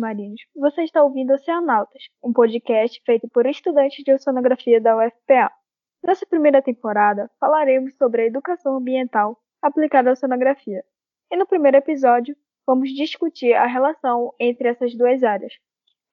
marinhos. 0.00 0.40
Você 0.56 0.82
está 0.82 1.02
ouvindo 1.04 1.34
Oceanautas, 1.34 2.02
um 2.24 2.32
podcast 2.32 3.00
feito 3.04 3.28
por 3.28 3.46
estudantes 3.46 4.02
de 4.02 4.12
oceanografia 4.12 4.80
da 4.80 4.96
UFPA. 4.96 5.52
Nessa 6.02 6.26
primeira 6.26 6.62
temporada, 6.62 7.30
falaremos 7.38 7.94
sobre 7.96 8.22
a 8.22 8.26
educação 8.26 8.76
ambiental 8.76 9.38
aplicada 9.62 10.10
à 10.10 10.12
oceanografia. 10.14 10.82
E 11.30 11.36
no 11.36 11.46
primeiro 11.46 11.76
episódio, 11.76 12.34
vamos 12.66 12.90
discutir 12.90 13.52
a 13.52 13.66
relação 13.66 14.34
entre 14.40 14.68
essas 14.68 14.96
duas 14.96 15.22
áreas. 15.22 15.52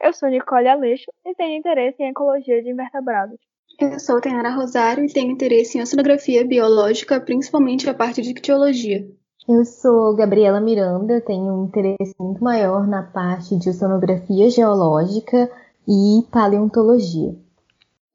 Eu 0.02 0.14
sou 0.14 0.30
Nicole 0.30 0.68
Aleixo 0.68 1.12
e 1.26 1.34
tenho 1.34 1.58
interesse 1.58 2.04
em 2.04 2.10
ecologia 2.10 2.62
de 2.62 2.70
invertebrados. 2.70 3.40
Eu 3.80 4.00
sou 4.00 4.20
Tenara 4.20 4.50
Rosário 4.50 5.06
e 5.06 5.12
tenho 5.12 5.32
interesse 5.32 5.78
em 5.78 5.82
oceanografia 5.82 6.46
biológica, 6.46 7.20
principalmente 7.20 7.90
a 7.90 7.94
parte 7.94 8.22
de 8.22 8.32
ictiologia. 8.32 9.08
Eu 9.50 9.64
sou 9.64 10.14
Gabriela 10.14 10.60
Miranda, 10.60 11.22
tenho 11.22 11.54
um 11.54 11.66
interesse 11.68 12.14
muito 12.20 12.44
maior 12.44 12.86
na 12.86 13.02
parte 13.02 13.56
de 13.56 13.70
oceanografia 13.70 14.50
geológica 14.50 15.50
e 15.88 16.22
paleontologia. 16.30 17.34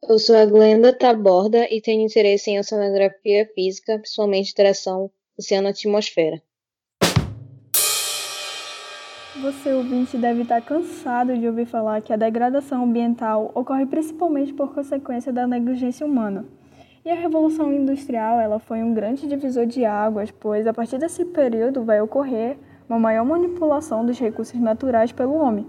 Eu 0.07 0.19
sou 0.19 0.37
a 0.37 0.45
Glenda 0.45 0.93
Taborda 0.93 1.67
e 1.71 1.81
tenho 1.81 2.05
interesse 2.05 2.51
em 2.51 2.59
oceanografia 2.59 3.49
física, 3.55 3.99
principalmente 3.99 4.53
interação 4.53 5.11
oceano-atmosfera. 5.39 6.43
Você, 9.41 9.73
ouvinte, 9.73 10.19
deve 10.19 10.43
estar 10.43 10.61
cansado 10.61 11.35
de 11.39 11.49
ouvir 11.49 11.65
falar 11.65 12.03
que 12.03 12.13
a 12.13 12.17
degradação 12.17 12.85
ambiental 12.85 13.51
ocorre 13.55 13.87
principalmente 13.87 14.53
por 14.53 14.75
consequência 14.75 15.33
da 15.33 15.47
negligência 15.47 16.05
humana. 16.05 16.45
E 17.05 17.11
a 17.11 17.17
Revolução 17.17 17.73
Industrial 17.73 18.39
ela 18.39 18.61
foi 18.61 18.81
um 18.81 18.95
grande 18.95 19.27
divisor 19.27 19.67
de 19.67 19.85
águas, 19.85 20.31
pois 20.31 20.69
a 20.69 20.73
partir 20.73 20.99
desse 20.99 21.25
período 21.25 21.83
vai 21.83 22.01
ocorrer 22.01 22.57
uma 22.89 22.97
maior 22.97 23.25
manipulação 23.25 24.07
dos 24.07 24.21
recursos 24.21 24.61
naturais 24.61 25.11
pelo 25.11 25.35
homem, 25.35 25.67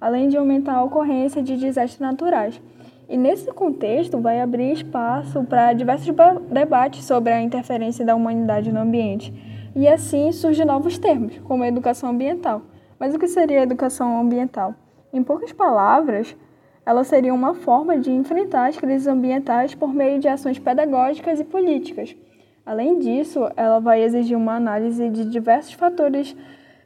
além 0.00 0.28
de 0.28 0.36
aumentar 0.36 0.74
a 0.76 0.84
ocorrência 0.84 1.42
de 1.42 1.56
desastres 1.56 1.98
naturais. 1.98 2.62
E 3.08 3.16
nesse 3.16 3.52
contexto 3.52 4.20
vai 4.20 4.40
abrir 4.40 4.74
espaço 4.74 5.42
para 5.42 5.72
diversos 5.72 6.14
debates 6.48 7.04
sobre 7.04 7.32
a 7.32 7.42
interferência 7.42 8.04
da 8.04 8.14
humanidade 8.14 8.70
no 8.70 8.78
ambiente. 8.78 9.34
E 9.74 9.88
assim 9.88 10.30
surgem 10.30 10.64
novos 10.64 10.98
termos, 10.98 11.36
como 11.38 11.64
educação 11.64 12.10
ambiental. 12.10 12.62
Mas 12.96 13.12
o 13.12 13.18
que 13.18 13.26
seria 13.26 13.62
educação 13.62 14.20
ambiental? 14.20 14.72
Em 15.12 15.20
poucas 15.20 15.52
palavras, 15.52 16.36
ela 16.86 17.02
seria 17.02 17.34
uma 17.34 17.52
forma 17.52 17.98
de 17.98 18.12
enfrentar 18.12 18.68
as 18.68 18.76
crises 18.76 19.08
ambientais 19.08 19.74
por 19.74 19.92
meio 19.92 20.20
de 20.20 20.28
ações 20.28 20.56
pedagógicas 20.56 21.40
e 21.40 21.44
políticas. 21.44 22.14
Além 22.64 23.00
disso, 23.00 23.50
ela 23.56 23.80
vai 23.80 24.02
exigir 24.02 24.36
uma 24.36 24.54
análise 24.54 25.10
de 25.10 25.24
diversos 25.24 25.72
fatores 25.72 26.36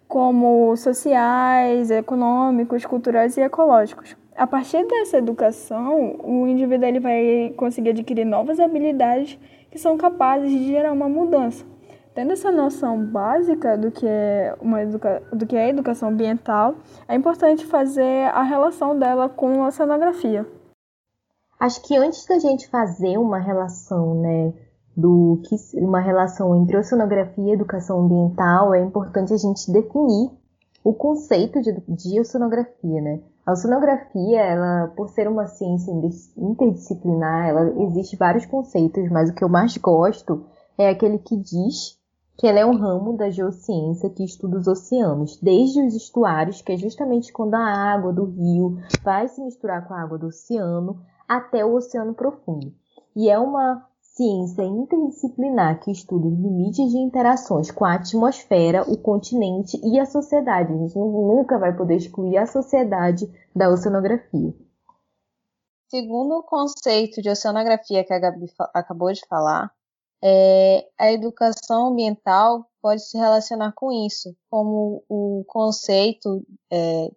como 0.09 0.75
sociais, 0.77 1.91
econômicos, 1.91 2.87
culturais 2.87 3.37
e 3.37 3.43
ecológicos. 3.43 4.17
A 4.35 4.47
partir 4.47 4.87
dessa 4.87 5.19
educação, 5.19 6.17
o 6.25 6.47
indivíduo 6.47 6.89
ele 6.89 6.99
vai 6.99 7.53
conseguir 7.57 7.91
adquirir 7.91 8.25
novas 8.25 8.59
habilidades 8.59 9.39
que 9.71 9.79
são 9.79 9.99
capazes 9.99 10.51
de 10.51 10.67
gerar 10.67 10.93
uma 10.93 11.09
mudança. 11.09 11.65
Tendo 12.21 12.35
essa 12.35 12.53
noção 12.53 13.03
básica 13.03 13.79
do 13.79 13.91
que 13.91 14.07
é 14.07 14.55
uma 14.61 14.83
educa... 14.83 15.23
do 15.33 15.47
que 15.47 15.57
é 15.57 15.71
educação 15.71 16.11
ambiental, 16.11 16.75
é 17.09 17.15
importante 17.15 17.65
fazer 17.65 18.27
a 18.35 18.43
relação 18.43 18.99
dela 18.99 19.27
com 19.27 19.65
a 19.65 19.69
oceanografia. 19.69 20.47
Acho 21.59 21.83
que 21.83 21.97
antes 21.97 22.27
da 22.27 22.39
gente 22.39 22.69
fazer 22.69 23.17
uma 23.17 23.39
relação, 23.39 24.17
né, 24.17 24.53
do 24.95 25.41
que 25.49 25.57
uma 25.79 25.99
relação 25.99 26.55
entre 26.57 26.77
oceanografia 26.77 27.53
e 27.53 27.55
educação 27.55 28.01
ambiental, 28.01 28.75
é 28.75 28.83
importante 28.83 29.33
a 29.33 29.39
gente 29.39 29.73
definir 29.73 30.31
o 30.85 30.93
conceito 30.93 31.63
de, 31.63 31.73
de 31.89 32.21
oceanografia, 32.21 33.01
né? 33.01 33.21
A 33.47 33.53
oceanografia, 33.53 34.41
ela, 34.43 34.89
por 34.95 35.09
ser 35.09 35.27
uma 35.27 35.47
ciência 35.47 35.91
interdisciplinar, 36.37 37.49
ela 37.49 37.83
existe 37.85 38.15
vários 38.15 38.45
conceitos, 38.45 39.09
mas 39.11 39.31
o 39.31 39.35
que 39.35 39.43
eu 39.43 39.49
mais 39.49 39.75
gosto 39.79 40.45
é 40.77 40.91
aquele 40.91 41.19
que 41.19 41.35
diz 41.35 41.99
que 42.41 42.47
ela 42.47 42.59
é 42.59 42.65
um 42.65 42.75
ramo 42.75 43.19
da 43.19 43.29
geociência 43.29 44.09
que 44.09 44.25
estuda 44.25 44.57
os 44.57 44.67
oceanos, 44.67 45.39
desde 45.43 45.79
os 45.83 45.95
estuários, 45.95 46.63
que 46.63 46.73
é 46.73 46.77
justamente 46.79 47.31
quando 47.31 47.53
a 47.53 47.93
água 47.93 48.15
do 48.15 48.25
rio 48.25 48.79
vai 49.03 49.29
se 49.29 49.43
misturar 49.43 49.87
com 49.87 49.93
a 49.93 50.01
água 50.01 50.17
do 50.17 50.29
oceano, 50.29 51.05
até 51.29 51.63
o 51.63 51.75
oceano 51.75 52.15
profundo. 52.15 52.73
E 53.15 53.29
é 53.29 53.39
uma 53.39 53.87
ciência 54.01 54.63
interdisciplinar 54.63 55.81
que 55.81 55.91
estuda 55.91 56.29
os 56.29 56.39
limites 56.39 56.91
de 56.91 56.97
interações 56.97 57.71
com 57.71 57.85
a 57.85 57.97
atmosfera, 57.97 58.91
o 58.91 58.97
continente 58.97 59.79
e 59.85 60.01
a 60.01 60.07
sociedade. 60.07 60.73
A 60.73 60.77
gente 60.79 60.99
nunca 60.99 61.59
vai 61.59 61.77
poder 61.77 61.97
excluir 61.97 62.39
a 62.39 62.47
sociedade 62.47 63.31
da 63.55 63.69
oceanografia. 63.69 64.55
Segundo 65.91 66.39
o 66.39 66.43
conceito 66.43 67.21
de 67.21 67.29
oceanografia 67.29 68.03
que 68.03 68.15
a 68.15 68.19
Gabi 68.19 68.47
acabou 68.73 69.13
de 69.13 69.27
falar, 69.29 69.71
é, 70.23 70.87
a 70.99 71.11
educação 71.13 71.89
ambiental 71.89 72.69
pode 72.81 73.03
se 73.03 73.17
relacionar 73.17 73.73
com 73.73 73.91
isso, 74.07 74.37
como 74.51 75.03
o 75.09 75.45
conceito 75.47 76.47
é, 76.71 77.11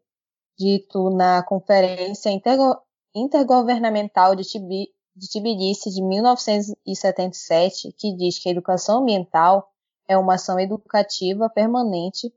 dito 0.58 1.10
na 1.10 1.44
Conferência 1.44 2.30
Intergo 2.30 2.78
Intergovernamental 3.16 4.36
de, 4.36 4.44
Tibi 4.44 4.88
de 5.16 5.30
Tbilisi 5.30 5.92
de 5.92 6.02
1977, 6.02 7.94
que 7.98 8.16
diz 8.16 8.40
que 8.40 8.50
a 8.50 8.52
educação 8.52 9.02
ambiental 9.02 9.70
é 10.08 10.18
uma 10.18 10.36
ação 10.36 10.60
educativa 10.60 11.50
permanente 11.50 12.34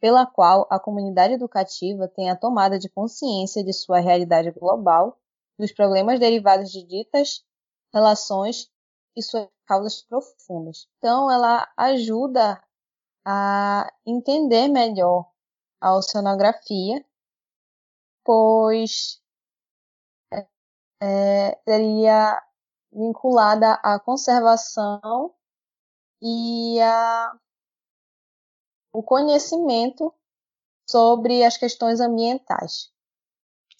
pela 0.00 0.24
qual 0.26 0.66
a 0.70 0.78
comunidade 0.78 1.34
educativa 1.34 2.08
tem 2.08 2.30
a 2.30 2.36
tomada 2.36 2.78
de 2.78 2.88
consciência 2.88 3.64
de 3.64 3.72
sua 3.72 4.00
realidade 4.00 4.50
global, 4.52 5.18
dos 5.58 5.72
problemas 5.72 6.20
derivados 6.20 6.70
de 6.70 6.82
ditas 6.84 7.42
relações 7.92 8.68
e 9.16 9.22
suas 9.22 9.48
causas 9.66 10.02
profundas. 10.02 10.88
Então, 10.98 11.30
ela 11.30 11.68
ajuda 11.76 12.62
a 13.24 13.90
entender 14.06 14.68
melhor 14.68 15.30
a 15.80 15.96
oceanografia, 15.96 17.04
pois 18.24 19.20
é, 20.32 20.46
é, 21.02 21.60
seria 21.64 22.42
vinculada 22.92 23.74
à 23.82 23.98
conservação 23.98 25.34
e 26.22 26.80
a, 26.80 27.38
o 28.92 29.02
conhecimento 29.02 30.14
sobre 30.88 31.44
as 31.44 31.56
questões 31.56 32.00
ambientais. 32.00 32.92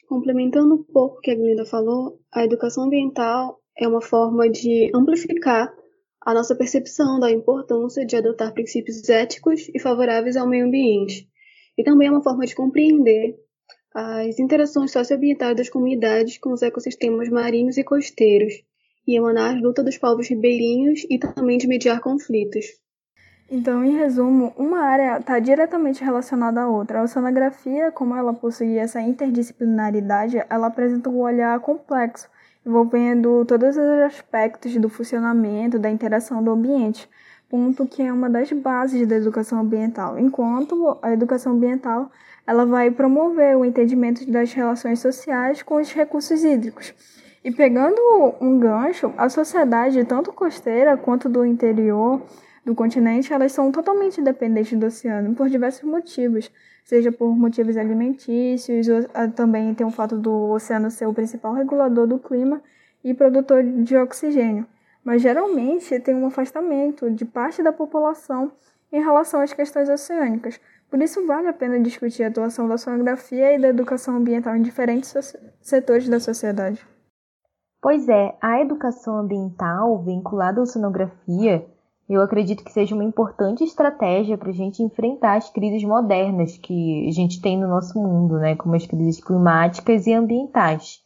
Complementando 0.08 0.74
um 0.74 0.82
pouco 0.82 1.18
o 1.18 1.20
que 1.20 1.30
a 1.30 1.34
Glenda 1.34 1.64
falou, 1.64 2.20
a 2.32 2.44
educação 2.44 2.84
ambiental 2.84 3.63
é 3.76 3.86
uma 3.88 4.00
forma 4.00 4.48
de 4.48 4.90
amplificar 4.94 5.72
a 6.20 6.32
nossa 6.32 6.54
percepção 6.54 7.20
da 7.20 7.30
importância 7.30 8.04
de 8.06 8.16
adotar 8.16 8.52
princípios 8.52 9.08
éticos 9.08 9.68
e 9.74 9.78
favoráveis 9.78 10.36
ao 10.36 10.48
meio 10.48 10.66
ambiente. 10.66 11.28
E 11.76 11.82
também 11.82 12.08
é 12.08 12.10
uma 12.10 12.22
forma 12.22 12.46
de 12.46 12.54
compreender 12.54 13.36
as 13.94 14.38
interações 14.38 14.90
socioambientais 14.90 15.56
das 15.56 15.68
comunidades 15.68 16.38
com 16.38 16.52
os 16.52 16.62
ecossistemas 16.62 17.28
marinhos 17.28 17.76
e 17.76 17.84
costeiros, 17.84 18.54
e 19.06 19.16
emanar 19.16 19.54
a 19.54 19.60
luta 19.60 19.84
dos 19.84 19.98
povos 19.98 20.28
ribeirinhos 20.28 21.04
e 21.10 21.18
também 21.18 21.58
de 21.58 21.68
mediar 21.68 22.00
conflitos. 22.00 22.64
Então, 23.50 23.84
em 23.84 23.96
resumo, 23.96 24.54
uma 24.56 24.80
área 24.80 25.18
está 25.18 25.38
diretamente 25.38 26.02
relacionada 26.02 26.62
à 26.62 26.68
outra. 26.68 27.00
A 27.00 27.02
oceanografia, 27.02 27.92
como 27.92 28.16
ela 28.16 28.32
possui 28.32 28.78
essa 28.78 29.00
interdisciplinaridade, 29.02 30.42
ela 30.48 30.68
apresenta 30.68 31.10
um 31.10 31.20
olhar 31.20 31.60
complexo 31.60 32.28
envolvendo 32.64 33.44
todos 33.44 33.76
os 33.76 34.02
aspectos 34.06 34.76
do 34.76 34.88
funcionamento, 34.88 35.78
da 35.78 35.90
interação 35.90 36.42
do 36.42 36.50
ambiente, 36.50 37.08
ponto 37.48 37.86
que 37.86 38.02
é 38.02 38.12
uma 38.12 38.28
das 38.28 38.50
bases 38.52 39.06
da 39.06 39.16
educação 39.16 39.60
ambiental. 39.60 40.18
Enquanto 40.18 40.98
a 41.02 41.12
educação 41.12 41.52
ambiental 41.52 42.10
ela 42.46 42.66
vai 42.66 42.90
promover 42.90 43.56
o 43.56 43.64
entendimento 43.64 44.30
das 44.30 44.52
relações 44.52 45.00
sociais 45.00 45.62
com 45.62 45.76
os 45.76 45.92
recursos 45.92 46.44
hídricos. 46.44 46.94
E 47.42 47.50
pegando 47.50 48.00
um 48.40 48.58
gancho, 48.58 49.12
a 49.16 49.28
sociedade, 49.28 50.04
tanto 50.04 50.32
costeira 50.32 50.96
quanto 50.96 51.28
do 51.28 51.44
interior 51.44 52.22
do 52.64 52.74
continente, 52.74 53.32
elas 53.32 53.52
são 53.52 53.70
totalmente 53.70 54.22
dependentes 54.22 54.78
do 54.78 54.86
oceano 54.86 55.34
por 55.34 55.48
diversos 55.48 55.82
motivos 55.82 56.50
seja 56.84 57.10
por 57.10 57.34
motivos 57.34 57.76
alimentícios, 57.76 58.86
ou, 58.88 59.30
também 59.34 59.74
tem 59.74 59.86
o 59.86 59.90
fato 59.90 60.16
do 60.16 60.50
oceano 60.50 60.90
ser 60.90 61.06
o 61.06 61.14
principal 61.14 61.54
regulador 61.54 62.06
do 62.06 62.18
clima 62.18 62.62
e 63.02 63.14
produtor 63.14 63.64
de 63.64 63.96
oxigênio. 63.96 64.66
Mas 65.02 65.22
geralmente 65.22 65.98
tem 66.00 66.14
um 66.14 66.26
afastamento 66.26 67.10
de 67.10 67.24
parte 67.24 67.62
da 67.62 67.72
população 67.72 68.52
em 68.92 69.02
relação 69.02 69.40
às 69.40 69.52
questões 69.52 69.88
oceânicas. 69.88 70.60
Por 70.90 71.02
isso 71.02 71.26
vale 71.26 71.48
a 71.48 71.52
pena 71.52 71.80
discutir 71.80 72.22
a 72.22 72.28
atuação 72.28 72.68
da 72.68 72.78
sonografia 72.78 73.54
e 73.54 73.60
da 73.60 73.68
educação 73.68 74.16
ambiental 74.16 74.54
em 74.54 74.62
diferentes 74.62 75.12
setores 75.60 76.08
da 76.08 76.20
sociedade. 76.20 76.86
Pois 77.82 78.08
é, 78.08 78.34
a 78.40 78.62
educação 78.62 79.18
ambiental 79.18 80.02
vinculada 80.02 80.60
à 80.60 80.62
oceanografia 80.62 81.66
eu 82.08 82.20
acredito 82.20 82.62
que 82.62 82.72
seja 82.72 82.94
uma 82.94 83.04
importante 83.04 83.64
estratégia 83.64 84.36
para 84.36 84.50
a 84.50 84.54
gente 84.54 84.82
enfrentar 84.82 85.36
as 85.36 85.48
crises 85.50 85.82
modernas 85.84 86.56
que 86.58 87.08
a 87.08 87.12
gente 87.12 87.40
tem 87.40 87.58
no 87.58 87.66
nosso 87.66 87.98
mundo, 87.98 88.38
né, 88.38 88.54
como 88.56 88.74
as 88.74 88.86
crises 88.86 89.22
climáticas 89.22 90.06
e 90.06 90.12
ambientais. 90.12 91.02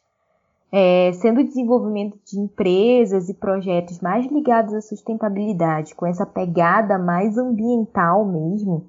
É, 0.71 1.13
sendo 1.15 1.41
o 1.41 1.45
desenvolvimento 1.45 2.19
de 2.27 2.39
empresas 2.39 3.29
e 3.29 3.35
projetos 3.35 4.01
mais 4.01 4.27
ligados 4.27 4.75
à 4.75 4.81
sustentabilidade, 4.83 5.95
com 5.95 6.05
essa 6.05 6.27
pegada 6.27 6.99
mais 6.99 7.39
ambiental 7.39 8.27
mesmo, 8.27 8.85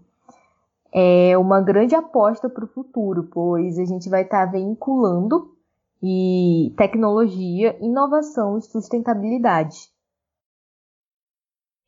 é 0.91 1.37
uma 1.37 1.61
grande 1.61 1.95
aposta 1.95 2.49
para 2.49 2.65
o 2.65 2.67
futuro, 2.67 3.29
pois 3.31 3.77
a 3.77 3.85
gente 3.85 4.09
vai 4.09 4.23
estar 4.23 4.45
tá 4.45 4.51
vinculando 4.51 5.55
e 6.01 6.73
tecnologia, 6.75 7.77
inovação 7.79 8.57
e 8.57 8.61
sustentabilidade. 8.61 9.89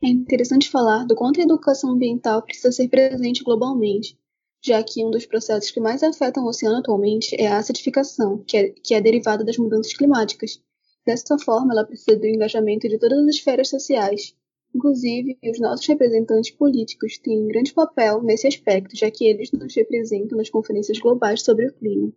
É 0.03 0.07
interessante 0.07 0.67
falar 0.67 1.05
do 1.05 1.15
quanto 1.15 1.39
a 1.39 1.43
educação 1.43 1.91
ambiental 1.91 2.41
precisa 2.41 2.71
ser 2.71 2.87
presente 2.87 3.43
globalmente, 3.43 4.17
já 4.59 4.81
que 4.83 5.05
um 5.05 5.11
dos 5.11 5.27
processos 5.27 5.69
que 5.69 5.79
mais 5.79 6.01
afetam 6.01 6.43
o 6.43 6.47
oceano 6.47 6.77
atualmente 6.77 7.35
é 7.39 7.45
a 7.45 7.59
acidificação, 7.59 8.39
que 8.39 8.57
é, 8.57 8.69
que 8.69 8.95
é 8.95 9.01
derivada 9.01 9.45
das 9.45 9.59
mudanças 9.59 9.93
climáticas. 9.93 10.59
Dessa 11.05 11.37
forma, 11.37 11.71
ela 11.71 11.85
precisa 11.85 12.17
do 12.17 12.25
engajamento 12.25 12.89
de 12.89 12.97
todas 12.97 13.19
as 13.19 13.35
esferas 13.35 13.69
sociais. 13.69 14.35
Inclusive, 14.73 15.37
os 15.43 15.59
nossos 15.59 15.85
representantes 15.85 16.49
políticos 16.49 17.19
têm 17.19 17.43
um 17.43 17.47
grande 17.47 17.71
papel 17.71 18.23
nesse 18.23 18.47
aspecto, 18.47 18.97
já 18.97 19.11
que 19.11 19.25
eles 19.25 19.51
nos 19.51 19.75
representam 19.75 20.35
nas 20.35 20.49
conferências 20.49 20.97
globais 20.97 21.43
sobre 21.43 21.67
o 21.67 21.73
clima. 21.73 22.11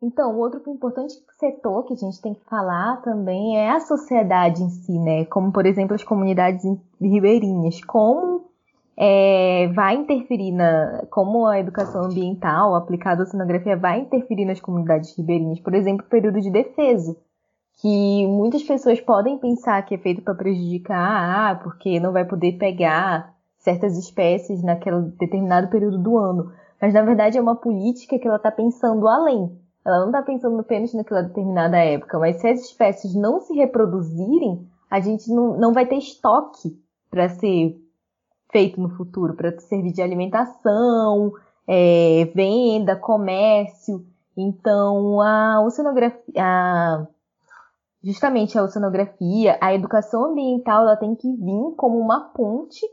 Então, 0.00 0.38
outro 0.38 0.62
importante 0.70 1.12
setor 1.40 1.84
que 1.84 1.92
a 1.92 1.96
gente 1.96 2.22
tem 2.22 2.32
que 2.32 2.44
falar 2.44 3.02
também 3.02 3.58
é 3.58 3.70
a 3.70 3.80
sociedade 3.80 4.62
em 4.62 4.70
si, 4.70 4.96
né? 4.96 5.24
Como, 5.24 5.50
por 5.50 5.66
exemplo, 5.66 5.94
as 5.94 6.04
comunidades 6.04 6.62
ribeirinhas. 7.00 7.82
Como 7.82 8.48
é, 8.96 9.66
vai 9.74 9.96
interferir 9.96 10.52
na. 10.52 11.04
Como 11.10 11.46
a 11.46 11.58
educação 11.58 12.04
ambiental 12.04 12.76
aplicada 12.76 13.22
à 13.22 13.24
oceanografia 13.24 13.76
vai 13.76 14.00
interferir 14.00 14.44
nas 14.44 14.60
comunidades 14.60 15.16
ribeirinhas. 15.16 15.58
Por 15.60 15.74
exemplo, 15.74 16.06
período 16.08 16.40
de 16.40 16.50
defeso. 16.50 17.16
Que 17.80 18.26
muitas 18.26 18.62
pessoas 18.62 19.00
podem 19.00 19.38
pensar 19.38 19.82
que 19.82 19.94
é 19.94 19.98
feito 19.98 20.22
para 20.22 20.34
prejudicar, 20.34 21.52
ah, 21.52 21.54
porque 21.56 22.00
não 22.00 22.12
vai 22.12 22.24
poder 22.24 22.52
pegar 22.58 23.34
certas 23.58 23.96
espécies 23.96 24.62
naquele 24.62 25.02
determinado 25.18 25.68
período 25.68 25.98
do 25.98 26.18
ano. 26.18 26.52
Mas, 26.80 26.94
na 26.94 27.02
verdade, 27.02 27.38
é 27.38 27.40
uma 27.40 27.56
política 27.56 28.18
que 28.18 28.26
ela 28.26 28.36
está 28.36 28.50
pensando 28.50 29.08
além 29.08 29.58
ela 29.84 30.00
não 30.00 30.06
está 30.06 30.22
pensando 30.22 30.58
apenas 30.60 30.92
naquela 30.92 31.22
determinada 31.22 31.78
época, 31.78 32.18
mas 32.18 32.40
se 32.40 32.48
as 32.48 32.60
espécies 32.60 33.14
não 33.14 33.40
se 33.40 33.54
reproduzirem, 33.54 34.68
a 34.90 35.00
gente 35.00 35.30
não, 35.30 35.56
não 35.56 35.72
vai 35.72 35.86
ter 35.86 35.96
estoque 35.96 36.78
para 37.10 37.28
ser 37.28 37.78
feito 38.50 38.80
no 38.80 38.90
futuro, 38.90 39.34
para 39.34 39.58
servir 39.60 39.92
de 39.92 40.02
alimentação, 40.02 41.32
é, 41.66 42.30
venda, 42.34 42.96
comércio. 42.96 44.04
Então, 44.36 45.20
a 45.20 45.60
oceanografia, 45.62 46.22
a, 46.38 47.06
justamente 48.02 48.58
a 48.58 48.62
oceanografia, 48.62 49.58
a 49.60 49.74
educação 49.74 50.26
ambiental, 50.26 50.82
ela 50.82 50.96
tem 50.96 51.14
que 51.14 51.30
vir 51.32 51.74
como 51.76 51.98
uma 51.98 52.20
ponte 52.30 52.86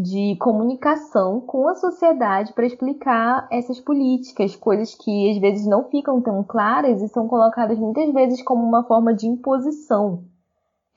de 0.00 0.34
comunicação 0.36 1.42
com 1.42 1.68
a 1.68 1.74
sociedade 1.74 2.54
para 2.54 2.64
explicar 2.64 3.46
essas 3.50 3.78
políticas, 3.78 4.56
coisas 4.56 4.94
que 4.94 5.30
às 5.30 5.38
vezes 5.38 5.66
não 5.66 5.90
ficam 5.90 6.22
tão 6.22 6.42
claras 6.42 7.02
e 7.02 7.08
são 7.08 7.28
colocadas 7.28 7.78
muitas 7.78 8.10
vezes 8.14 8.42
como 8.42 8.66
uma 8.66 8.82
forma 8.84 9.12
de 9.12 9.26
imposição. 9.26 10.24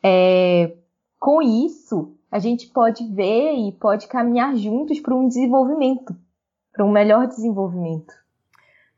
É, 0.02 0.74
com 1.20 1.42
isso, 1.42 2.16
a 2.32 2.40
gente 2.40 2.68
pode 2.68 3.06
ver 3.14 3.54
e 3.54 3.74
pode 3.74 4.08
caminhar 4.08 4.56
juntos 4.56 5.02
para 5.02 5.14
um 5.14 5.28
desenvolvimento, 5.28 6.16
para 6.72 6.86
um 6.86 6.92
melhor 6.92 7.28
desenvolvimento. 7.28 8.14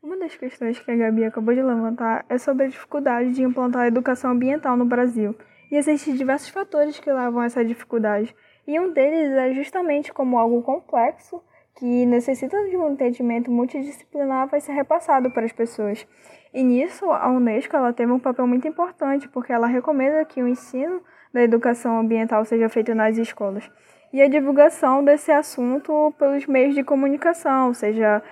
Uma 0.00 0.16
das 0.18 0.36
questões 0.36 0.78
que 0.78 0.88
a 0.88 0.96
Gabi 0.96 1.24
acabou 1.24 1.52
de 1.52 1.62
levantar 1.62 2.24
é 2.28 2.38
sobre 2.38 2.66
a 2.66 2.68
dificuldade 2.68 3.32
de 3.32 3.42
implantar 3.42 3.82
a 3.82 3.88
educação 3.88 4.30
ambiental 4.30 4.76
no 4.76 4.84
Brasil. 4.84 5.34
E 5.68 5.74
existem 5.74 6.14
diversos 6.14 6.48
fatores 6.48 7.00
que 7.00 7.12
levam 7.12 7.40
a 7.40 7.46
essa 7.46 7.64
dificuldade. 7.64 8.32
E 8.66 8.78
um 8.80 8.92
deles 8.92 9.32
é 9.32 9.52
justamente 9.52 10.12
como 10.12 10.38
algo 10.38 10.62
complexo 10.62 11.42
que 11.76 12.06
necessita 12.06 12.56
de 12.68 12.76
um 12.76 12.90
entendimento 12.92 13.50
multidisciplinar 13.50 14.48
vai 14.48 14.60
ser 14.60 14.72
repassado 14.72 15.30
para 15.30 15.44
as 15.44 15.52
pessoas. 15.52 16.06
E 16.52 16.62
nisso, 16.62 17.10
a 17.10 17.30
Unesco 17.30 17.76
ela 17.76 17.92
teve 17.92 18.10
um 18.10 18.18
papel 18.18 18.46
muito 18.46 18.66
importante, 18.66 19.28
porque 19.28 19.52
ela 19.52 19.66
recomenda 19.66 20.24
que 20.24 20.42
o 20.42 20.48
ensino 20.48 21.02
da 21.32 21.42
educação 21.42 21.98
ambiental 21.98 22.44
seja 22.44 22.68
feito 22.68 22.94
nas 22.94 23.18
escolas. 23.18 23.70
E 24.10 24.22
a 24.22 24.28
divulgação 24.28 25.04
desse 25.04 25.30
assunto 25.30 26.14
pelos 26.18 26.46
meios 26.46 26.74
de 26.74 26.82
comunicação, 26.82 27.74
seja 27.74 28.22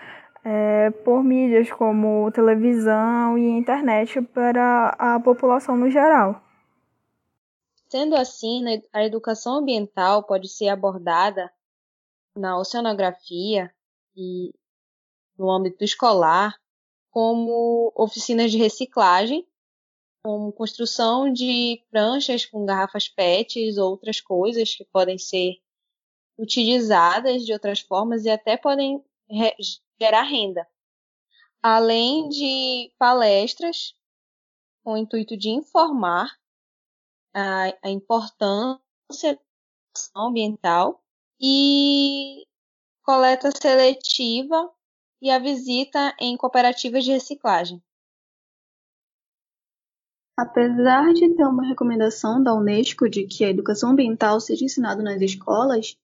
é, 0.42 0.90
por 1.04 1.22
mídias 1.22 1.70
como 1.70 2.30
televisão 2.30 3.36
e 3.36 3.50
internet 3.50 4.22
para 4.22 4.94
a 4.98 5.20
população 5.20 5.76
no 5.76 5.90
geral. 5.90 6.43
Sendo 7.88 8.16
assim, 8.16 8.64
a 8.92 9.04
educação 9.04 9.56
ambiental 9.56 10.24
pode 10.24 10.48
ser 10.48 10.68
abordada 10.68 11.52
na 12.36 12.58
oceanografia 12.58 13.72
e 14.16 14.52
no 15.38 15.50
âmbito 15.50 15.84
escolar 15.84 16.58
como 17.10 17.92
oficinas 17.94 18.50
de 18.50 18.58
reciclagem, 18.58 19.46
como 20.22 20.52
construção 20.52 21.32
de 21.32 21.84
pranchas 21.90 22.46
com 22.46 22.64
garrafas 22.64 23.08
PETs, 23.08 23.76
outras 23.78 24.20
coisas 24.20 24.74
que 24.74 24.84
podem 24.86 25.18
ser 25.18 25.60
utilizadas 26.36 27.44
de 27.44 27.52
outras 27.52 27.80
formas 27.80 28.24
e 28.24 28.30
até 28.30 28.56
podem 28.56 29.04
gerar 30.00 30.22
renda. 30.22 30.66
Além 31.62 32.28
de 32.28 32.92
palestras 32.98 33.94
com 34.82 34.94
o 34.94 34.96
intuito 34.96 35.36
de 35.36 35.50
informar 35.50 36.28
a, 37.34 37.74
a 37.82 37.90
importância 37.90 39.38
ambiental 40.16 41.02
e 41.40 42.46
coleta 43.02 43.50
seletiva 43.50 44.70
e 45.20 45.30
a 45.30 45.38
visita 45.38 46.14
em 46.20 46.36
cooperativas 46.36 47.04
de 47.04 47.12
reciclagem. 47.12 47.82
Apesar 50.36 51.12
de 51.12 51.34
ter 51.34 51.44
uma 51.44 51.66
recomendação 51.66 52.42
da 52.42 52.52
Unesco 52.52 53.08
de 53.08 53.24
que 53.26 53.44
a 53.44 53.50
educação 53.50 53.90
ambiental 53.90 54.40
seja 54.40 54.64
ensinada 54.64 55.02
nas 55.02 55.20
escolas, 55.20 55.96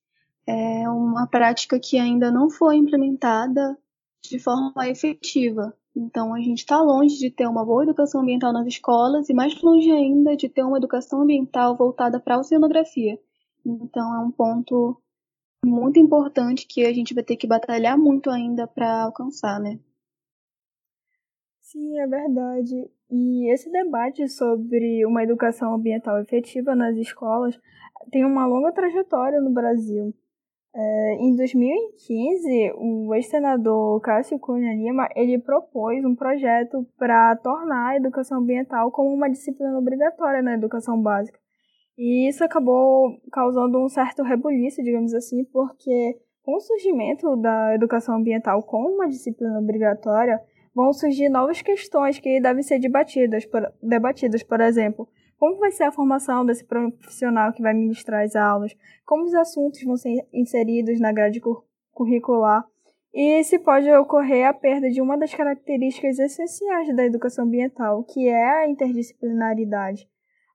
é 0.47 0.89
uma 0.89 1.27
prática 1.27 1.79
que 1.79 1.97
ainda 1.97 2.31
não 2.31 2.49
foi 2.49 2.77
implementada 2.77 3.77
de 4.23 4.39
forma 4.39 4.87
efetiva. 4.87 5.75
Então, 5.95 6.33
a 6.33 6.39
gente 6.39 6.59
está 6.59 6.81
longe 6.81 7.17
de 7.17 7.29
ter 7.29 7.47
uma 7.47 7.65
boa 7.65 7.83
educação 7.83 8.21
ambiental 8.21 8.53
nas 8.53 8.65
escolas 8.65 9.29
e 9.29 9.33
mais 9.33 9.61
longe 9.61 9.91
ainda 9.91 10.35
de 10.37 10.47
ter 10.47 10.63
uma 10.63 10.77
educação 10.77 11.21
ambiental 11.21 11.75
voltada 11.75 12.19
para 12.19 12.35
a 12.35 12.39
oceanografia. 12.39 13.19
Então, 13.65 14.15
é 14.15 14.19
um 14.19 14.31
ponto 14.31 15.01
muito 15.65 15.99
importante 15.99 16.65
que 16.65 16.85
a 16.85 16.93
gente 16.93 17.13
vai 17.13 17.23
ter 17.23 17.35
que 17.35 17.45
batalhar 17.45 17.97
muito 17.97 18.29
ainda 18.29 18.65
para 18.67 19.03
alcançar, 19.03 19.59
né? 19.59 19.79
Sim, 21.59 21.99
é 21.99 22.07
verdade. 22.07 22.89
E 23.09 23.51
esse 23.51 23.69
debate 23.71 24.27
sobre 24.27 25.05
uma 25.05 25.23
educação 25.23 25.73
ambiental 25.73 26.19
efetiva 26.19 26.75
nas 26.75 26.97
escolas 26.97 27.59
tem 28.11 28.25
uma 28.25 28.45
longa 28.45 28.71
trajetória 28.71 29.39
no 29.39 29.51
Brasil. 29.51 30.13
É, 30.73 31.15
em 31.15 31.35
2015, 31.35 32.73
o 32.77 33.13
ex-senador 33.13 33.99
Cássio 33.99 34.39
Cunha 34.39 34.73
Lima 34.73 35.09
ele 35.15 35.37
propôs 35.37 36.03
um 36.05 36.15
projeto 36.15 36.87
para 36.97 37.35
tornar 37.37 37.89
a 37.89 37.97
educação 37.97 38.39
ambiental 38.39 38.89
como 38.89 39.13
uma 39.13 39.29
disciplina 39.29 39.77
obrigatória 39.77 40.41
na 40.41 40.53
educação 40.53 41.01
básica. 41.01 41.37
E 41.97 42.29
isso 42.29 42.43
acabou 42.43 43.19
causando 43.31 43.77
um 43.79 43.89
certo 43.89 44.23
rebuliço, 44.23 44.81
digamos 44.81 45.13
assim, 45.13 45.43
porque 45.45 46.17
com 46.41 46.55
o 46.55 46.59
surgimento 46.59 47.35
da 47.35 47.75
educação 47.75 48.15
ambiental 48.15 48.63
como 48.63 48.89
uma 48.89 49.07
disciplina 49.07 49.59
obrigatória, 49.59 50.39
vão 50.73 50.91
surgir 50.93 51.29
novas 51.29 51.61
questões 51.61 52.17
que 52.19 52.39
devem 52.39 52.63
ser 52.63 52.79
debatidas, 52.79 53.45
por, 53.45 53.61
debatidas, 53.83 54.41
por 54.41 54.61
exemplo, 54.61 55.07
como 55.41 55.57
vai 55.57 55.71
ser 55.71 55.85
a 55.85 55.91
formação 55.91 56.45
desse 56.45 56.63
profissional 56.63 57.51
que 57.51 57.63
vai 57.63 57.73
ministrar 57.73 58.23
as 58.23 58.35
aulas? 58.35 58.77
Como 59.03 59.23
os 59.23 59.33
assuntos 59.33 59.81
vão 59.81 59.97
ser 59.97 60.23
inseridos 60.31 60.99
na 60.99 61.11
grade 61.11 61.41
curricular? 61.91 62.63
E 63.11 63.43
se 63.43 63.57
pode 63.57 63.91
ocorrer 63.91 64.47
a 64.47 64.53
perda 64.53 64.87
de 64.91 65.01
uma 65.01 65.17
das 65.17 65.33
características 65.33 66.19
essenciais 66.19 66.95
da 66.95 67.03
educação 67.03 67.45
ambiental, 67.45 68.03
que 68.03 68.29
é 68.29 68.49
a 68.59 68.69
interdisciplinaridade. 68.69 70.07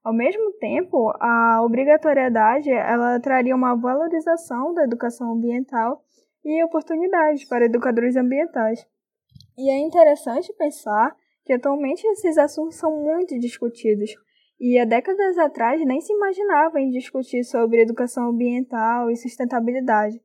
Ao 0.05 0.13
mesmo 0.13 0.53
tempo, 0.53 1.11
a 1.19 1.61
obrigatoriedade 1.65 2.71
ela 2.71 3.19
traria 3.19 3.57
uma 3.57 3.75
valorização 3.75 4.73
da 4.73 4.85
educação 4.85 5.33
ambiental 5.33 6.01
e 6.45 6.63
oportunidades 6.63 7.43
para 7.43 7.65
educadores 7.65 8.15
ambientais. 8.15 8.87
E 9.57 9.69
é 9.69 9.79
interessante 9.79 10.53
pensar 10.53 11.13
que 11.43 11.51
atualmente 11.51 12.07
esses 12.07 12.37
assuntos 12.37 12.77
são 12.77 13.03
muito 13.03 13.37
discutidos, 13.37 14.15
E 14.59 14.79
há 14.79 14.85
décadas 14.85 15.37
atrás 15.37 15.83
nem 15.85 16.01
se 16.01 16.11
imaginava 16.11 16.79
em 16.79 16.89
discutir 16.89 17.43
sobre 17.43 17.81
educação 17.81 18.29
ambiental 18.29 19.09
e 19.11 19.15
sustentabilidade. 19.15 20.19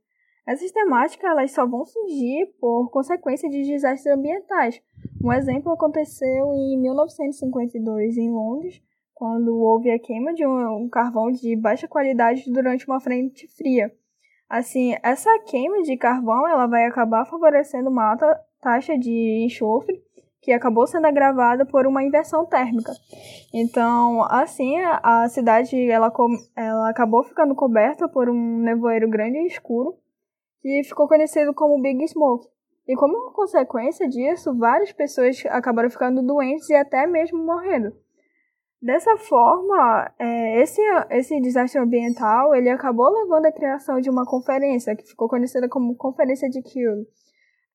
Essas 0.46 0.72
temáticas 0.72 1.30
elas 1.30 1.52
só 1.52 1.66
vão 1.66 1.84
surgir 1.84 2.46
por 2.58 2.90
consequência 2.90 3.48
de 3.48 3.62
desastres 3.62 4.12
ambientais. 4.12 4.80
Um 5.22 5.32
exemplo 5.32 5.72
aconteceu 5.72 6.52
em 6.54 6.80
1952 6.80 8.16
em 8.16 8.30
Londres, 8.30 8.82
quando 9.14 9.56
houve 9.56 9.90
a 9.90 9.98
queima 9.98 10.34
de 10.34 10.44
um, 10.44 10.88
carvão 10.88 11.30
de 11.30 11.54
baixa 11.54 11.86
qualidade 11.86 12.50
durante 12.50 12.86
uma 12.88 13.00
frente 13.00 13.46
fria. 13.56 13.92
Assim, 14.48 14.96
essa 15.02 15.30
queima 15.46 15.82
de 15.82 15.96
carvão 15.96 16.48
ela 16.48 16.66
vai 16.66 16.86
acabar 16.86 17.24
favorecendo 17.24 17.88
uma 17.88 18.10
alta 18.10 18.26
taxa 18.60 18.98
de 18.98 19.44
enxofre, 19.44 20.02
que 20.42 20.52
acabou 20.52 20.88
sendo 20.88 21.06
agravada 21.06 21.64
por 21.64 21.86
uma 21.86 22.02
inversão 22.02 22.44
térmica. 22.44 22.92
Então, 23.54 24.24
assim, 24.24 24.76
a 24.80 25.28
cidade 25.28 25.88
ela, 25.88 26.12
ela 26.56 26.90
acabou 26.90 27.22
ficando 27.22 27.54
coberta 27.54 28.08
por 28.08 28.28
um 28.28 28.58
nevoeiro 28.58 29.08
grande 29.08 29.38
e 29.38 29.46
escuro, 29.46 29.94
que 30.60 30.82
ficou 30.82 31.06
conhecido 31.06 31.54
como 31.54 31.80
Big 31.80 32.06
Smoke. 32.08 32.48
E 32.88 32.96
como 32.96 33.32
consequência 33.32 34.08
disso, 34.08 34.52
várias 34.58 34.90
pessoas 34.90 35.40
acabaram 35.48 35.88
ficando 35.88 36.20
doentes 36.20 36.68
e 36.68 36.74
até 36.74 37.06
mesmo 37.06 37.38
morrendo. 37.38 37.92
Dessa 38.82 39.16
forma, 39.16 40.12
é, 40.18 40.60
esse, 40.60 40.82
esse 41.10 41.40
desastre 41.40 41.80
ambiental 41.80 42.52
ele 42.52 42.68
acabou 42.68 43.08
levando 43.08 43.46
à 43.46 43.52
criação 43.52 44.00
de 44.00 44.10
uma 44.10 44.26
conferência 44.26 44.96
que 44.96 45.06
ficou 45.06 45.28
conhecida 45.28 45.68
como 45.68 45.94
Conferência 45.94 46.50
de 46.50 46.60
Kew. 46.60 47.06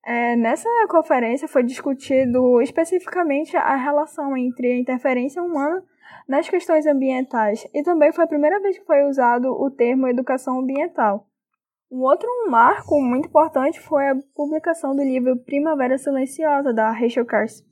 É, 0.04 0.36
nessa 0.36 0.68
conferência 0.88 1.48
foi 1.48 1.62
discutido 1.62 2.62
especificamente 2.62 3.56
a 3.56 3.76
relação 3.76 4.36
entre 4.36 4.72
a 4.72 4.78
interferência 4.78 5.42
humana 5.42 5.82
nas 6.26 6.48
questões 6.48 6.86
ambientais 6.86 7.66
e 7.74 7.82
também 7.82 8.12
foi 8.12 8.24
a 8.24 8.28
primeira 8.28 8.60
vez 8.60 8.78
que 8.78 8.84
foi 8.84 9.02
usado 9.08 9.50
o 9.50 9.70
termo 9.70 10.06
educação 10.06 10.60
ambiental. 10.60 11.26
Um 11.90 12.02
outro 12.02 12.28
marco 12.50 13.00
muito 13.00 13.28
importante 13.28 13.80
foi 13.80 14.08
a 14.08 14.16
publicação 14.34 14.94
do 14.94 15.02
livro 15.02 15.38
Primavera 15.38 15.96
Silenciosa 15.96 16.72
da 16.72 16.90
Rachel 16.90 17.24
Carson, 17.24 17.64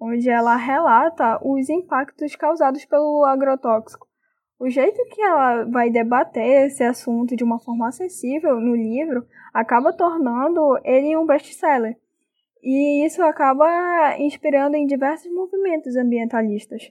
onde 0.00 0.30
ela 0.30 0.54
relata 0.54 1.40
os 1.42 1.68
impactos 1.68 2.36
causados 2.36 2.84
pelo 2.84 3.24
agrotóxico. 3.24 4.03
O 4.64 4.70
jeito 4.70 5.04
que 5.10 5.20
ela 5.20 5.64
vai 5.64 5.90
debater 5.90 6.68
esse 6.68 6.82
assunto 6.82 7.36
de 7.36 7.44
uma 7.44 7.58
forma 7.58 7.86
acessível 7.86 8.58
no 8.58 8.74
livro 8.74 9.26
acaba 9.52 9.92
tornando 9.92 10.78
ele 10.82 11.14
um 11.18 11.26
best-seller. 11.26 11.98
E 12.62 13.04
isso 13.04 13.20
acaba 13.20 14.16
inspirando 14.18 14.74
em 14.74 14.86
diversos 14.86 15.30
movimentos 15.30 15.96
ambientalistas. 15.96 16.90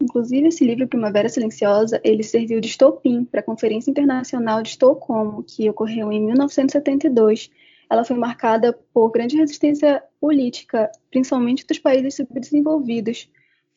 Inclusive, 0.00 0.46
esse 0.46 0.64
livro 0.64 0.86
Primavera 0.86 1.28
Silenciosa, 1.28 2.00
ele 2.04 2.22
serviu 2.22 2.60
de 2.60 2.68
estopim 2.68 3.24
para 3.24 3.40
a 3.40 3.44
Conferência 3.44 3.90
Internacional 3.90 4.62
de 4.62 4.68
Estocolmo, 4.68 5.42
que 5.42 5.68
ocorreu 5.68 6.12
em 6.12 6.24
1972, 6.24 7.50
ela 7.90 8.04
foi 8.04 8.16
marcada 8.16 8.72
por 8.92 9.10
grande 9.10 9.36
resistência 9.36 10.00
política, 10.20 10.88
principalmente 11.10 11.66
dos 11.66 11.80
países 11.80 12.14
subdesenvolvidos. 12.14 13.28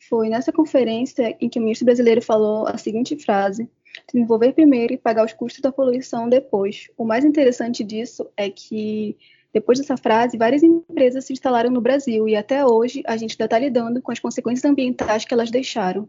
Foi 0.08 0.28
nessa 0.30 0.50
conferência 0.50 1.36
em 1.38 1.48
que 1.48 1.58
o 1.58 1.62
ministro 1.62 1.84
brasileiro 1.84 2.22
falou 2.22 2.66
a 2.66 2.78
seguinte 2.78 3.16
frase: 3.16 3.70
desenvolver 4.10 4.54
primeiro 4.54 4.94
e 4.94 4.98
pagar 4.98 5.24
os 5.24 5.34
custos 5.34 5.60
da 5.60 5.70
poluição 5.70 6.28
depois. 6.28 6.88
O 6.96 7.04
mais 7.04 7.24
interessante 7.24 7.84
disso 7.84 8.26
é 8.36 8.48
que 8.48 9.18
depois 9.52 9.78
dessa 9.78 9.96
frase, 9.96 10.38
várias 10.38 10.62
empresas 10.62 11.24
se 11.24 11.32
instalaram 11.32 11.70
no 11.70 11.80
Brasil 11.80 12.28
e 12.28 12.36
até 12.36 12.64
hoje 12.64 13.02
a 13.06 13.16
gente 13.16 13.32
ainda 13.32 13.44
está 13.44 13.58
lidando 13.58 14.00
com 14.00 14.12
as 14.12 14.18
consequências 14.18 14.64
ambientais 14.64 15.24
que 15.24 15.34
elas 15.34 15.50
deixaram. 15.50 16.08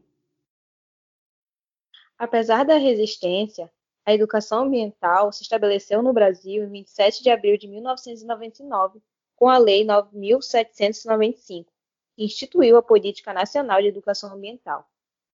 Apesar 2.17 2.63
da 2.63 2.77
resistência, 2.77 3.71
a 4.05 4.13
educação 4.13 4.63
ambiental 4.63 5.31
se 5.31 5.43
estabeleceu 5.43 6.01
no 6.01 6.13
Brasil 6.13 6.63
em 6.63 6.69
27 6.69 7.23
de 7.23 7.29
abril 7.29 7.57
de 7.57 7.67
1999, 7.67 9.01
com 9.35 9.47
a 9.47 9.57
Lei 9.57 9.85
9.795, 9.85 11.65
que 12.19 12.25
instituiu 12.25 12.75
a 12.75 12.83
Política 12.83 13.31
Nacional 13.31 13.81
de 13.81 13.87
Educação 13.87 14.33
Ambiental. 14.33 14.85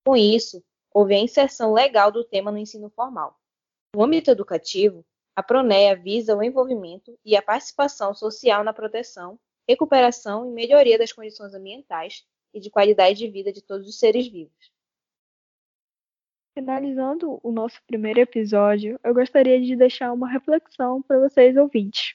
Com 0.06 0.16
isso, 0.16 0.64
houve 0.94 1.16
a 1.16 1.20
inserção 1.20 1.74
legal 1.74 2.12
do 2.12 2.24
tema 2.24 2.52
no 2.52 2.60
ensino 2.60 2.92
formal. 2.92 3.36
No 3.96 4.04
âmbito 4.04 4.30
educativo, 4.30 5.04
a 5.36 5.42
PRONEA 5.42 5.96
visa 5.96 6.38
o 6.38 6.44
envolvimento 6.44 7.18
e 7.26 7.36
a 7.36 7.42
participação 7.42 8.14
social 8.14 8.64
na 8.64 8.72
proteção, 8.72 9.40
recuperação 9.68 10.48
e 10.48 10.54
melhoria 10.54 10.96
das 10.96 11.12
condições 11.12 11.56
ambientais 11.56 12.24
e 12.54 12.60
de 12.60 12.70
qualidade 12.70 13.18
de 13.18 13.32
vida 13.32 13.52
de 13.52 13.64
todos 13.64 13.90
os 13.90 13.98
seres 13.98 14.28
vivos. 14.28 14.72
Finalizando 16.54 17.40
o 17.42 17.52
nosso 17.52 17.82
primeiro 17.88 18.20
episódio, 18.20 19.00
eu 19.04 19.12
gostaria 19.12 19.60
de 19.60 19.76
deixar 19.76 20.14
uma 20.14 20.30
reflexão 20.30 21.02
para 21.02 21.20
vocês 21.20 21.58
ouvintes. 21.58 22.14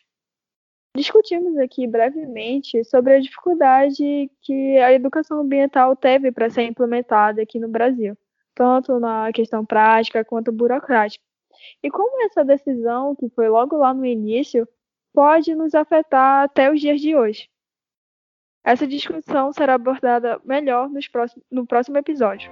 Discutimos 0.96 1.56
aqui 1.56 1.86
brevemente 1.86 2.82
sobre 2.84 3.14
a 3.14 3.20
dificuldade 3.20 4.28
que 4.42 4.78
a 4.78 4.92
educação 4.92 5.40
ambiental 5.40 5.94
teve 5.94 6.32
para 6.32 6.50
ser 6.50 6.62
implementada 6.62 7.40
aqui 7.40 7.60
no 7.60 7.68
Brasil, 7.68 8.18
tanto 8.54 8.98
na 8.98 9.32
questão 9.32 9.64
prática 9.64 10.24
quanto 10.24 10.50
burocrática. 10.50 11.24
E 11.82 11.90
como 11.90 12.24
essa 12.24 12.44
decisão, 12.44 13.14
que 13.14 13.28
foi 13.30 13.48
logo 13.48 13.76
lá 13.76 13.94
no 13.94 14.04
início, 14.04 14.68
pode 15.12 15.54
nos 15.54 15.74
afetar 15.74 16.44
até 16.44 16.72
os 16.72 16.80
dias 16.80 17.00
de 17.00 17.14
hoje. 17.14 17.48
Essa 18.64 18.86
discussão 18.86 19.52
será 19.52 19.74
abordada 19.74 20.40
melhor 20.44 20.90
no 21.50 21.66
próximo 21.66 21.98
episódio. 21.98 22.50